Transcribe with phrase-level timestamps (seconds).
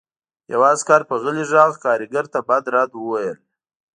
[0.53, 3.37] یوه عسکر په غلي غږ کارګر ته بد رد وویل